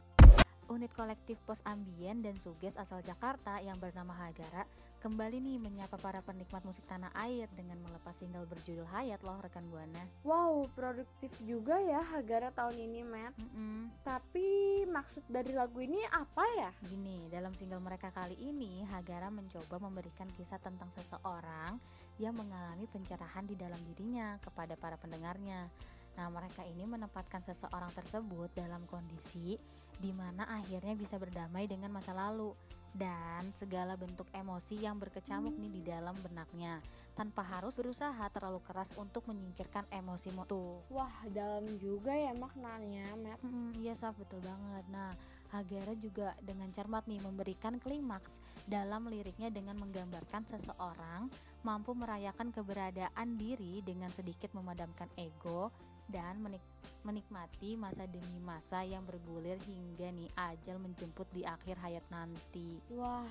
Unit 0.70 0.94
kolektif 0.94 1.42
pos 1.42 1.58
ambien 1.66 2.22
dan 2.22 2.38
suges 2.38 2.78
asal 2.78 3.02
Jakarta 3.02 3.58
yang 3.58 3.82
bernama 3.82 4.14
Hagara 4.14 4.62
kembali 5.06 5.38
nih 5.38 5.62
menyapa 5.62 5.94
para 6.02 6.18
penikmat 6.18 6.66
musik 6.66 6.82
tanah 6.90 7.14
air 7.14 7.46
dengan 7.54 7.78
melepas 7.78 8.10
single 8.10 8.42
berjudul 8.50 8.90
Hayat 8.90 9.22
loh 9.22 9.38
rekan 9.38 9.62
Buana. 9.70 10.02
Wow, 10.26 10.66
produktif 10.74 11.30
juga 11.46 11.78
ya 11.78 12.02
Hagara 12.02 12.50
tahun 12.50 12.74
ini, 12.74 13.06
Matt. 13.06 13.38
Mm-mm. 13.38 13.86
Tapi 14.02 14.82
maksud 14.90 15.22
dari 15.30 15.54
lagu 15.54 15.78
ini 15.78 16.02
apa 16.10 16.42
ya? 16.58 16.74
Gini, 16.90 17.30
dalam 17.30 17.54
single 17.54 17.78
mereka 17.78 18.10
kali 18.10 18.34
ini, 18.34 18.82
Hagara 18.82 19.30
mencoba 19.30 19.78
memberikan 19.78 20.26
kisah 20.34 20.58
tentang 20.58 20.90
seseorang 20.98 21.78
yang 22.18 22.34
mengalami 22.34 22.90
pencerahan 22.90 23.46
di 23.46 23.54
dalam 23.54 23.78
dirinya 23.86 24.42
kepada 24.42 24.74
para 24.74 24.98
pendengarnya. 24.98 25.70
Nah, 26.18 26.26
mereka 26.34 26.66
ini 26.66 26.82
menempatkan 26.82 27.46
seseorang 27.46 27.94
tersebut 27.94 28.50
dalam 28.58 28.82
kondisi 28.90 29.54
di 30.02 30.10
mana 30.10 30.50
akhirnya 30.50 30.98
bisa 30.98 31.14
berdamai 31.14 31.70
dengan 31.70 31.94
masa 31.94 32.10
lalu 32.10 32.58
dan 32.96 33.52
segala 33.54 33.94
bentuk 33.94 34.24
emosi 34.32 34.80
yang 34.80 34.96
berkecamuk 34.96 35.52
nih 35.56 35.70
di 35.70 35.82
dalam 35.84 36.16
benaknya 36.24 36.80
tanpa 37.12 37.44
harus 37.44 37.76
berusaha 37.76 38.28
terlalu 38.32 38.60
keras 38.64 38.92
untuk 38.96 39.24
menyingkirkan 39.28 39.84
emosi 39.92 40.32
itu. 40.32 40.80
Wah, 40.92 41.12
dalam 41.32 41.64
juga 41.80 42.12
ya 42.12 42.32
maknanya, 42.36 43.08
Matt. 43.16 43.40
Mm, 43.44 43.76
iya 43.80 43.92
Saf 43.96 44.16
betul 44.16 44.40
banget. 44.44 44.84
Nah 44.92 45.12
Hagara 45.54 45.94
juga 45.94 46.34
dengan 46.42 46.68
cermat 46.74 47.06
nih 47.06 47.22
memberikan 47.22 47.78
klimaks 47.78 48.34
dalam 48.66 49.06
liriknya 49.06 49.46
dengan 49.54 49.78
menggambarkan 49.78 50.42
seseorang 50.42 51.30
mampu 51.62 51.94
merayakan 51.94 52.50
keberadaan 52.50 53.38
diri 53.38 53.78
dengan 53.86 54.10
sedikit 54.10 54.50
memadamkan 54.58 55.06
ego 55.14 55.70
dan 56.06 56.38
menik- 56.38 56.74
menikmati 57.02 57.74
masa 57.74 58.06
demi 58.06 58.38
masa 58.42 58.82
yang 58.82 59.02
bergulir 59.06 59.58
hingga 59.66 60.10
nih 60.10 60.30
ajal 60.34 60.78
menjemput 60.78 61.26
di 61.34 61.42
akhir 61.42 61.78
hayat 61.82 62.02
nanti. 62.10 62.78
Wah, 62.94 63.26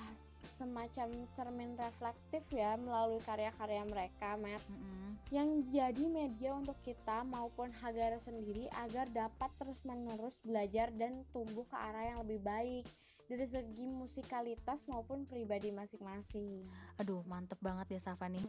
semacam 0.56 1.12
cermin 1.32 1.76
reflektif 1.76 2.44
ya 2.52 2.76
melalui 2.80 3.20
karya-karya 3.24 3.84
mereka, 3.84 4.36
Matt. 4.40 4.64
Mm-mm. 4.68 5.16
Yang 5.32 5.50
jadi 5.72 6.04
media 6.06 6.50
untuk 6.56 6.76
kita 6.84 7.26
maupun 7.26 7.72
Hagara 7.82 8.16
sendiri 8.16 8.68
agar 8.80 9.08
dapat 9.12 9.50
terus-menerus 9.60 10.40
belajar 10.44 10.88
dan 10.94 11.26
tumbuh 11.32 11.66
ke 11.68 11.76
arah 11.76 12.14
yang 12.14 12.18
lebih 12.24 12.40
baik 12.44 12.84
dari 13.26 13.46
segi 13.50 13.90
musikalitas 13.90 14.86
maupun 14.86 15.26
pribadi 15.26 15.74
masing-masing. 15.74 16.62
Aduh 17.02 17.26
mantep 17.26 17.58
banget 17.58 17.98
ya 17.98 18.00
Safa 18.00 18.30
nih 18.30 18.46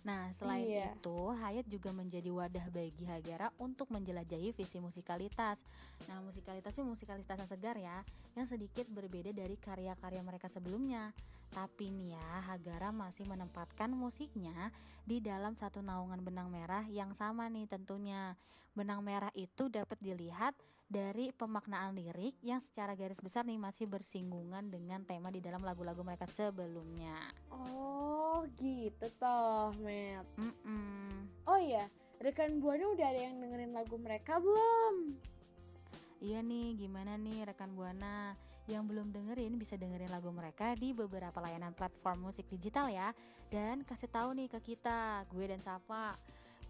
Nah 0.00 0.32
selain 0.40 0.64
Iya. 0.64 0.96
itu 0.96 1.18
Hayat 1.36 1.66
juga 1.68 1.92
menjadi 1.92 2.32
wadah 2.32 2.66
bagi 2.72 3.04
Hagara 3.04 3.52
untuk 3.60 3.92
menjelajahi 3.92 4.56
visi 4.56 4.80
musikalitas 4.80 5.60
Nah 6.08 6.24
musikalitas 6.24 6.72
itu 6.72 6.84
musikalitas 6.84 7.36
yang 7.36 7.50
segar 7.50 7.76
ya 7.76 8.00
Yang 8.32 8.56
sedikit 8.56 8.88
berbeda 8.88 9.36
dari 9.36 9.60
karya-karya 9.60 10.20
mereka 10.24 10.48
sebelumnya 10.48 11.12
Tapi 11.50 11.90
nih 11.90 12.14
ya 12.14 12.30
Hagara 12.46 12.94
masih 12.94 13.26
menempatkan 13.26 13.90
musiknya 13.90 14.70
di 15.02 15.18
dalam 15.18 15.58
satu 15.58 15.82
naungan 15.82 16.22
benang 16.22 16.48
merah 16.48 16.86
yang 16.86 17.10
sama 17.12 17.50
nih 17.50 17.66
tentunya 17.66 18.38
Benang 18.70 19.02
merah 19.02 19.34
itu 19.34 19.66
dapat 19.66 19.98
dilihat 19.98 20.54
dari 20.86 21.34
pemaknaan 21.34 21.90
lirik 21.90 22.38
yang 22.38 22.62
secara 22.62 22.94
garis 22.94 23.18
besar 23.18 23.42
nih 23.42 23.58
masih 23.58 23.90
bersinggungan 23.90 24.70
dengan 24.70 25.02
tema 25.02 25.34
di 25.34 25.42
dalam 25.42 25.66
lagu-lagu 25.66 26.06
mereka 26.06 26.30
sebelumnya. 26.30 27.18
Oh, 27.50 28.46
gitu 28.62 29.06
toh, 29.18 29.74
Matt. 29.82 30.26
Mm-mm. 30.38 31.26
Oh 31.50 31.58
iya, 31.58 31.90
rekan 32.22 32.62
Buana 32.62 32.94
udah 32.94 33.06
ada 33.10 33.20
yang 33.26 33.42
dengerin 33.42 33.74
lagu 33.74 33.98
mereka 33.98 34.38
belum? 34.38 35.18
Iya 36.22 36.46
nih, 36.46 36.78
gimana 36.78 37.18
nih 37.18 37.50
rekan 37.50 37.74
Buana? 37.74 38.38
Yang 38.70 38.84
belum 38.94 39.10
dengerin 39.10 39.58
bisa 39.58 39.74
dengerin 39.74 40.14
lagu 40.14 40.30
mereka 40.30 40.78
di 40.78 40.94
beberapa 40.94 41.42
layanan 41.42 41.74
platform 41.74 42.30
musik 42.30 42.46
digital 42.46 42.86
ya. 42.86 43.10
Dan 43.50 43.82
kasih 43.82 44.06
tahu 44.06 44.38
nih 44.38 44.46
ke 44.46 44.62
kita, 44.62 45.26
gue 45.26 45.44
dan 45.50 45.58
Safa, 45.58 46.14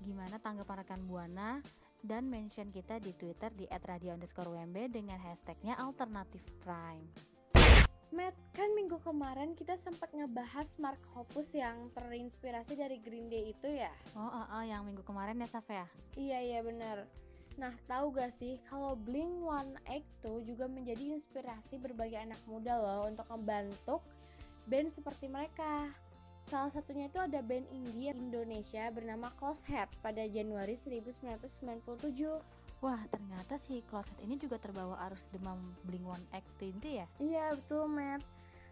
gimana 0.00 0.40
tanggapan 0.40 0.80
rekan 0.80 1.04
Buana 1.04 1.60
dan 2.00 2.24
mention 2.32 2.72
kita 2.72 2.96
di 2.96 3.12
Twitter 3.12 3.52
di 3.52 3.68
@radio_wmb 3.68 4.76
dengan 4.88 5.20
hashtagnya 5.20 5.76
alternatif 5.76 6.40
prime. 6.64 7.04
Matt, 8.10 8.34
kan 8.50 8.74
minggu 8.74 8.98
kemarin 8.98 9.54
kita 9.54 9.78
sempat 9.78 10.10
ngebahas 10.10 10.66
Mark 10.82 10.98
Hoppus 11.14 11.54
yang 11.54 11.94
terinspirasi 11.94 12.74
dari 12.74 12.98
Green 12.98 13.30
Day 13.30 13.54
itu 13.54 13.70
ya? 13.70 13.92
Oh, 14.18 14.26
oh, 14.26 14.46
oh, 14.50 14.64
yang 14.66 14.82
minggu 14.82 15.06
kemarin 15.06 15.38
ya 15.38 15.46
Saf 15.46 15.70
ya? 15.70 15.86
Iya 16.18 16.42
iya 16.42 16.60
bener. 16.66 17.06
Nah 17.60 17.76
tahu 17.84 18.16
gak 18.16 18.32
sih 18.32 18.56
kalau 18.72 18.96
Blink 18.96 19.44
182 19.44 20.48
juga 20.48 20.64
menjadi 20.64 21.12
inspirasi 21.12 21.76
berbagai 21.76 22.16
anak 22.16 22.40
muda 22.48 22.80
loh 22.80 23.04
untuk 23.04 23.28
membentuk 23.36 24.00
band 24.64 24.88
seperti 24.88 25.28
mereka. 25.28 25.92
Salah 26.48 26.72
satunya 26.72 27.12
itu 27.12 27.20
ada 27.20 27.44
band 27.44 27.68
indie 27.68 28.16
Indonesia 28.16 28.88
bernama 28.88 29.28
Closehead 29.36 29.92
pada 30.00 30.24
Januari 30.24 30.72
1997. 30.72 32.00
Wah, 32.80 33.04
ternyata 33.12 33.60
si 33.60 33.84
Closet 33.84 34.16
ini 34.24 34.40
juga 34.40 34.56
terbawa 34.56 34.96
arus 35.12 35.28
demam 35.28 35.60
Blink-182 35.84 36.80
itu 36.80 36.88
ya? 36.96 37.06
Iya 37.20 37.44
betul 37.60 37.92
Matt. 37.92 38.24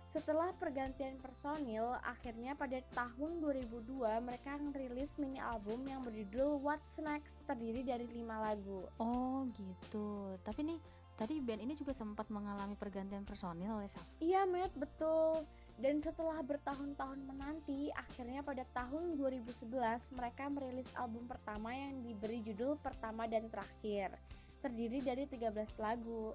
Setelah 0.08 0.56
pergantian 0.56 1.20
personil, 1.20 1.84
akhirnya 2.00 2.56
pada 2.56 2.80
tahun 2.96 3.44
2002 3.44 4.08
mereka 4.24 4.56
ngerilis 4.56 5.20
mini 5.20 5.36
album 5.36 5.84
yang 5.84 6.00
berjudul 6.00 6.64
What's 6.64 6.96
Next 6.96 7.44
terdiri 7.44 7.84
dari 7.84 8.08
5 8.08 8.24
lagu. 8.24 8.88
Oh 8.96 9.44
gitu. 9.52 10.32
Tapi 10.40 10.64
nih 10.64 10.80
tadi 11.12 11.44
band 11.44 11.60
ini 11.60 11.76
juga 11.76 11.92
sempat 11.92 12.32
mengalami 12.32 12.72
pergantian 12.72 13.28
personil 13.28 13.84
ya 13.84 13.88
Saf? 13.92 14.08
Iya 14.16 14.48
Matt, 14.48 14.72
betul. 14.80 15.44
Dan 15.76 16.00
setelah 16.00 16.40
bertahun-tahun 16.40 17.20
menanti, 17.28 17.92
akhirnya 17.92 18.40
pada 18.40 18.64
tahun 18.72 19.12
2011 19.12 19.68
mereka 20.16 20.48
merilis 20.48 20.88
album 20.96 21.28
pertama 21.28 21.76
yang 21.76 22.00
diberi 22.00 22.40
judul 22.40 22.80
Pertama 22.80 23.28
dan 23.28 23.44
Terakhir. 23.52 24.16
Terdiri 24.64 25.04
dari 25.04 25.28
13 25.28 25.52
lagu. 25.76 26.32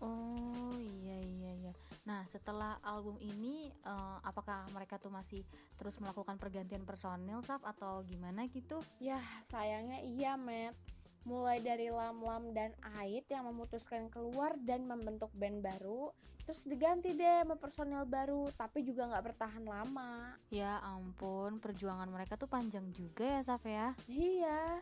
Oh 0.00 0.76
iya 0.76 1.16
iya 1.20 1.50
iya. 1.56 1.72
Nah 2.04 2.22
setelah 2.28 2.78
album 2.84 3.16
ini, 3.18 3.72
eh, 3.72 4.18
apakah 4.22 4.68
mereka 4.70 5.00
tuh 5.00 5.10
masih 5.10 5.42
terus 5.80 5.96
melakukan 5.98 6.36
pergantian 6.36 6.84
personil, 6.84 7.40
Saf 7.42 7.64
atau 7.64 8.04
gimana 8.04 8.44
gitu? 8.50 8.78
Yah, 9.00 9.24
sayangnya 9.42 10.00
iya, 10.04 10.36
Matt. 10.36 10.76
Mulai 11.26 11.58
dari 11.58 11.90
Lam 11.90 12.22
Lam 12.22 12.54
dan 12.54 12.70
Ait 13.02 13.26
yang 13.26 13.50
memutuskan 13.50 14.06
keluar 14.06 14.54
dan 14.62 14.86
membentuk 14.86 15.34
band 15.34 15.58
baru, 15.58 16.14
terus 16.46 16.62
diganti 16.62 17.18
deh 17.18 17.42
sama 17.42 17.58
personil 17.58 18.06
baru, 18.06 18.46
tapi 18.54 18.86
juga 18.86 19.10
nggak 19.10 19.34
bertahan 19.34 19.66
lama. 19.66 20.38
Ya 20.54 20.78
ampun, 20.86 21.58
perjuangan 21.58 22.06
mereka 22.06 22.38
tuh 22.38 22.46
panjang 22.46 22.86
juga 22.94 23.26
ya, 23.26 23.40
Saf 23.42 23.66
ya. 23.66 23.98
Iya, 24.06 24.78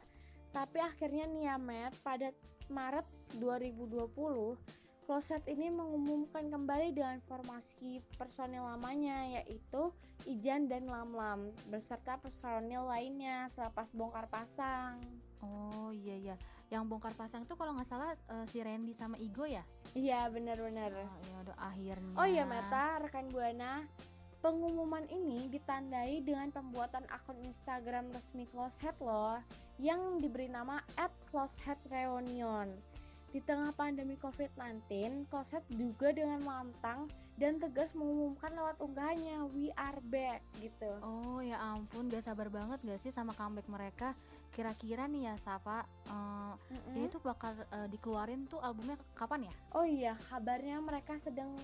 tapi 0.52 0.84
akhirnya 0.84 1.24
nih 1.32 1.48
ya, 1.48 1.56
Matt, 1.56 1.96
pada 2.04 2.28
Maret 2.68 3.08
2020, 3.40 4.60
Closet 5.04 5.44
ini 5.52 5.68
mengumumkan 5.68 6.48
kembali 6.48 6.96
dengan 6.96 7.20
formasi 7.20 8.00
personil 8.16 8.64
lamanya 8.64 9.36
yaitu 9.36 9.92
Ijan 10.24 10.64
dan 10.64 10.88
Lam 10.88 11.12
Lam 11.12 11.52
beserta 11.68 12.16
personil 12.16 12.88
lainnya 12.88 13.44
selepas 13.52 13.92
bongkar 13.92 14.32
pasang. 14.32 14.96
Oh 15.44 15.92
iya 15.92 16.16
iya, 16.16 16.36
yang 16.72 16.88
bongkar 16.88 17.12
pasang 17.12 17.44
tuh 17.44 17.52
kalau 17.52 17.76
nggak 17.76 17.84
salah 17.84 18.16
eh, 18.16 18.48
si 18.48 18.64
Randy 18.64 18.96
sama 18.96 19.20
Igo 19.20 19.44
ya? 19.44 19.60
Iya 19.92 20.24
benar-benar. 20.32 20.96
Oh 20.96 21.20
ya 21.20 21.36
udah 21.44 21.56
akhirnya. 21.60 22.16
Oh 22.16 22.24
iya 22.24 22.48
Meta, 22.48 22.96
rekan 23.04 23.28
Buana. 23.28 23.84
Pengumuman 24.40 25.04
ini 25.12 25.52
ditandai 25.52 26.24
dengan 26.24 26.48
pembuatan 26.48 27.04
akun 27.12 27.44
Instagram 27.44 28.08
resmi 28.08 28.48
Closehead 28.48 28.96
loh 29.04 29.36
yang 29.76 30.16
diberi 30.16 30.48
nama 30.48 30.80
@closeheadreunion. 31.28 32.93
Di 33.34 33.42
tengah 33.42 33.74
pandemi 33.74 34.14
COVID-19, 34.14 35.26
Closehead 35.26 35.66
juga 35.74 36.14
dengan 36.14 36.38
lantang 36.46 37.10
dan 37.34 37.58
tegas 37.58 37.90
mengumumkan 37.98 38.54
lewat 38.54 38.78
unggahannya 38.78 39.50
We 39.50 39.74
are 39.74 39.98
back 40.06 40.38
gitu. 40.62 41.02
Oh 41.02 41.42
ya 41.42 41.58
ampun, 41.58 42.06
gak 42.06 42.30
sabar 42.30 42.46
banget 42.46 42.78
gak 42.86 43.02
sih 43.02 43.10
sama 43.10 43.34
comeback 43.34 43.66
mereka? 43.66 44.14
Kira-kira 44.54 45.10
nih 45.10 45.26
ya 45.26 45.34
Safa, 45.34 45.82
eh, 45.82 46.54
Mm-mm. 46.78 46.94
ini 46.94 47.10
tuh 47.10 47.18
bakal 47.26 47.58
eh, 47.58 47.90
dikeluarin 47.90 48.46
tuh 48.46 48.62
albumnya 48.62 48.94
kapan 49.18 49.50
ya? 49.50 49.54
Oh 49.74 49.82
iya, 49.82 50.14
kabarnya 50.30 50.78
mereka 50.78 51.18
sedang 51.18 51.58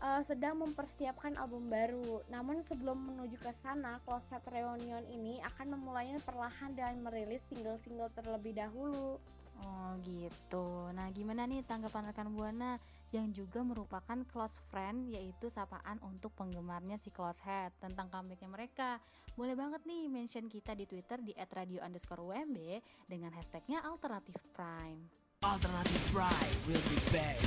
eh, 0.00 0.22
sedang 0.24 0.56
mempersiapkan 0.56 1.36
album 1.36 1.68
baru. 1.68 2.24
Namun 2.32 2.64
sebelum 2.64 3.12
menuju 3.12 3.36
ke 3.44 3.52
sana, 3.52 4.00
Closet 4.08 4.40
Reunion 4.48 5.04
ini 5.12 5.36
akan 5.52 5.76
memulainya 5.76 6.16
perlahan 6.24 6.72
dan 6.72 7.04
merilis 7.04 7.44
single-single 7.44 8.08
terlebih 8.16 8.56
dahulu. 8.56 9.20
Oh 9.62 9.94
gitu. 10.02 10.90
Nah 10.90 11.06
gimana 11.14 11.46
nih 11.46 11.62
tanggapan 11.62 12.10
rekan 12.10 12.32
Buana 12.34 12.80
yang 13.14 13.30
juga 13.30 13.62
merupakan 13.62 14.18
close 14.26 14.58
friend 14.70 15.06
yaitu 15.14 15.46
sapaan 15.46 16.02
untuk 16.02 16.34
penggemarnya 16.34 16.98
si 16.98 17.14
Closehead 17.14 17.70
tentang 17.78 18.10
comebacknya 18.10 18.50
mereka. 18.50 18.98
Boleh 19.38 19.54
banget 19.54 19.86
nih 19.86 20.10
mention 20.10 20.50
kita 20.50 20.74
di 20.74 20.86
Twitter 20.86 21.22
di 21.22 21.34
@radio_umb 21.34 22.58
dengan 23.06 23.30
hashtagnya 23.34 23.86
Alternative 23.86 24.42
Prime. 24.54 25.06
Alternative 25.46 26.04
Pride 26.10 26.56
will 26.66 26.84
be 26.90 26.98
back. 27.14 27.38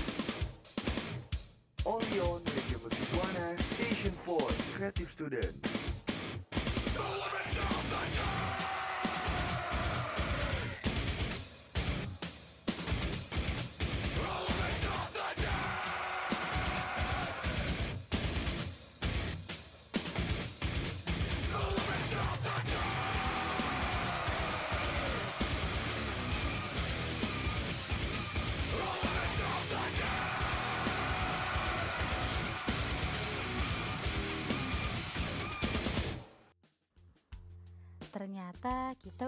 Only 1.87 2.19
on 2.19 2.43
Radio 2.43 2.77
Buana 3.15 3.55
Station 3.75 4.11
for 4.11 4.43
Creative 4.75 5.07
Student. 5.07 5.55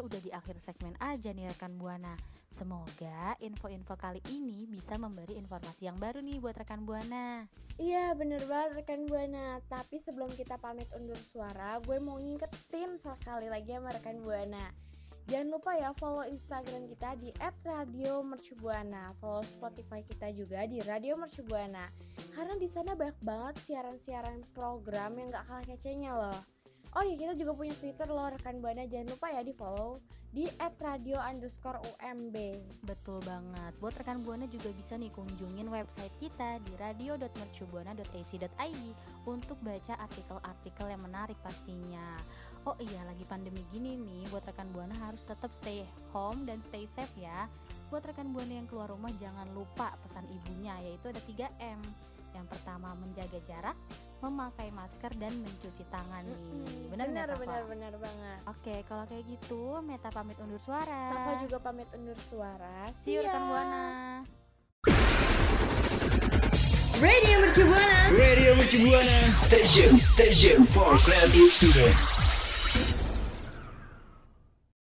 Udah 0.04 0.20
di 0.24 0.32
akhir 0.32 0.60
segmen 0.64 0.96
aja 1.00 1.32
nih 1.32 1.52
rekan 1.52 1.76
Buana. 1.76 2.16
Semoga 2.50 3.38
info-info 3.38 3.94
kali 3.94 4.20
ini 4.34 4.66
bisa 4.66 4.98
memberi 4.98 5.38
informasi 5.38 5.86
yang 5.86 6.02
baru 6.02 6.20
nih 6.20 6.42
buat 6.42 6.58
rekan 6.58 6.84
Buana. 6.84 7.46
Iya 7.80 8.12
bener 8.12 8.44
banget 8.44 8.84
rekan 8.84 9.08
Buana 9.08 9.64
Tapi 9.72 10.04
sebelum 10.04 10.28
kita 10.36 10.60
pamit 10.60 10.92
undur 10.92 11.16
suara 11.16 11.80
Gue 11.80 11.96
mau 12.04 12.20
ngingetin 12.20 13.00
sekali 13.00 13.48
lagi 13.48 13.72
sama 13.72 13.96
rekan 13.96 14.20
Buana 14.20 14.68
Jangan 15.30 15.48
lupa 15.54 15.78
ya 15.78 15.94
follow 15.94 16.26
Instagram 16.26 16.90
kita 16.90 17.14
di 17.22 17.30
@radiomercubuana, 17.38 19.14
follow 19.22 19.46
Spotify 19.46 20.02
kita 20.02 20.34
juga 20.34 20.66
di 20.66 20.82
Radio 20.82 21.22
Mercubuana. 21.22 21.86
Karena 22.34 22.58
di 22.58 22.66
sana 22.66 22.98
banyak 22.98 23.22
banget 23.22 23.62
siaran-siaran 23.62 24.42
program 24.58 25.22
yang 25.22 25.30
gak 25.30 25.46
kalah 25.46 25.66
kecenya 25.70 26.18
loh. 26.18 26.40
Oh 26.98 27.06
iya 27.06 27.22
kita 27.22 27.38
juga 27.38 27.54
punya 27.54 27.70
Twitter 27.78 28.10
loh 28.10 28.34
rekan 28.34 28.66
Buana, 28.66 28.82
jangan 28.90 29.14
lupa 29.14 29.30
ya 29.30 29.46
di 29.46 29.54
follow 29.54 30.02
di 30.34 30.50
@radio_umb. 30.58 32.34
Betul 32.82 33.22
banget. 33.22 33.78
Buat 33.78 34.02
rekan 34.02 34.26
Buana 34.26 34.50
juga 34.50 34.74
bisa 34.74 34.98
nih 34.98 35.14
kunjungin 35.14 35.70
website 35.70 36.10
kita 36.18 36.58
di 36.66 36.74
radio.mercubuana.ac.id 36.82 38.84
untuk 39.30 39.62
baca 39.62 40.02
artikel-artikel 40.02 40.90
yang 40.90 41.06
menarik 41.06 41.38
pastinya. 41.46 42.18
Oh 42.66 42.74
iya, 42.82 43.06
lagi 43.06 43.22
pandemi 43.22 43.62
gini 43.70 43.94
nih, 43.94 44.26
buat 44.34 44.50
rekan 44.50 44.74
Buana 44.74 44.98
harus 44.98 45.22
tetap 45.22 45.54
stay 45.54 45.86
home 46.10 46.50
dan 46.50 46.58
stay 46.66 46.90
safe 46.90 47.14
ya. 47.22 47.46
Buat 47.94 48.10
rekan 48.10 48.34
Buana 48.34 48.58
yang 48.58 48.66
keluar 48.66 48.90
rumah 48.90 49.14
jangan 49.22 49.46
lupa 49.54 49.94
pesan 50.02 50.26
ibunya 50.26 50.74
yaitu 50.82 51.14
ada 51.14 51.22
3M. 51.22 51.86
Yang 52.34 52.50
pertama 52.50 52.98
menjaga 52.98 53.38
jarak, 53.46 53.78
memakai 54.20 54.68
masker 54.70 55.12
dan 55.16 55.32
mencuci 55.34 55.84
tangan 55.88 56.24
nih. 56.24 56.36
Mm-mm, 56.36 56.92
Benar 56.92 57.06
benar 57.08 57.28
Safa? 57.28 57.40
benar 57.40 57.62
benar 57.66 57.94
banget. 57.96 58.40
Oke, 58.46 58.76
kalau 58.84 59.04
kayak 59.06 59.24
gitu 59.26 59.62
Meta 59.80 60.10
pamit 60.10 60.38
undur 60.38 60.58
suara. 60.58 61.02
Safa 61.10 61.32
juga 61.40 61.58
pamit 61.58 61.88
undur 61.92 62.20
suara. 62.20 62.92
See 62.94 63.16
you 63.16 63.24
rekan. 63.24 63.44
Buana. 63.46 63.86
Radio 67.00 67.36
Mercu 67.40 67.64
Buana. 67.64 68.00
Radio 68.12 68.52
Mercu 68.54 68.78
Buana 68.82 69.18
Station 69.32 69.92
Station 69.98 70.68
for 70.68 71.00
Creative 71.00 71.48
Student 71.48 71.96